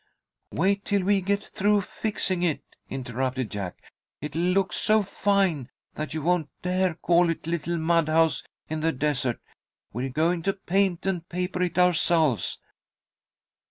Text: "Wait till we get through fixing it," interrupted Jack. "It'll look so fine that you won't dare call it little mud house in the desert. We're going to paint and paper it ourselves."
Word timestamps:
"Wait 0.51 0.83
till 0.83 1.03
we 1.03 1.21
get 1.21 1.45
through 1.45 1.79
fixing 1.79 2.41
it," 2.41 2.63
interrupted 2.89 3.51
Jack. 3.51 3.83
"It'll 4.19 4.41
look 4.41 4.73
so 4.73 5.03
fine 5.03 5.69
that 5.93 6.11
you 6.15 6.23
won't 6.23 6.49
dare 6.63 6.95
call 6.95 7.29
it 7.29 7.45
little 7.45 7.77
mud 7.77 8.09
house 8.09 8.41
in 8.67 8.79
the 8.79 8.91
desert. 8.91 9.39
We're 9.93 10.09
going 10.09 10.41
to 10.41 10.53
paint 10.53 11.05
and 11.05 11.29
paper 11.29 11.61
it 11.61 11.77
ourselves." 11.77 12.57